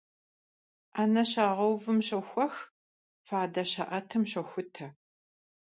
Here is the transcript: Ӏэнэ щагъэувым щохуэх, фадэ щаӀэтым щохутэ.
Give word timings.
Ӏэнэ 0.93 1.23
щагъэувым 1.29 1.99
щохуэх, 2.07 2.53
фадэ 3.27 3.63
щаӀэтым 3.71 4.23
щохутэ. 4.31 4.85